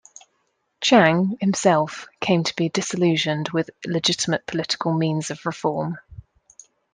[0.81, 5.99] Chiang himself came to be disillusioned with legitimate political means of reform.